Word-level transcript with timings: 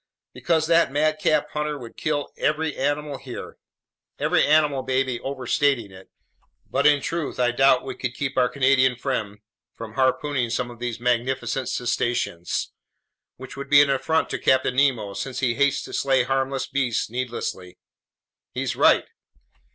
"Because 0.33 0.65
that 0.65 0.91
madcap 0.91 1.51
hunter 1.51 1.77
would 1.77 1.95
kill 1.95 2.29
every 2.35 2.75
animal 2.75 3.19
here." 3.19 3.57
"Every 4.17 4.43
animal 4.43 4.81
may 4.81 5.03
be 5.03 5.19
overstating 5.19 5.91
it, 5.91 6.09
but 6.71 6.87
in 6.87 7.03
truth 7.03 7.39
I 7.39 7.51
doubt 7.51 7.85
we 7.85 7.93
could 7.93 8.15
keep 8.15 8.35
our 8.35 8.49
Canadian 8.49 8.95
friend 8.95 9.37
from 9.75 9.93
harpooning 9.93 10.49
some 10.49 10.71
of 10.71 10.79
these 10.79 10.99
magnificent 10.99 11.69
cetaceans. 11.69 12.71
Which 13.37 13.55
would 13.55 13.69
be 13.69 13.83
an 13.83 13.91
affront 13.91 14.31
to 14.31 14.39
Captain 14.39 14.75
Nemo, 14.75 15.13
since 15.13 15.39
he 15.39 15.53
hates 15.53 15.83
to 15.83 15.93
slay 15.93 16.23
harmless 16.23 16.65
beasts 16.65 17.07
needlessly." 17.11 17.77
"He's 18.55 18.75
right." 18.75 19.05